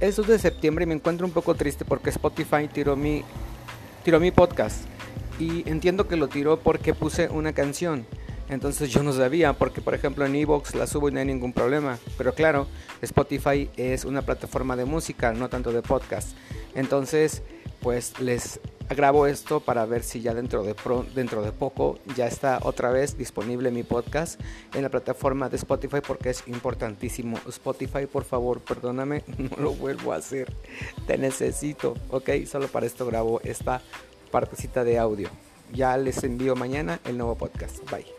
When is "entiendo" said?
5.68-6.08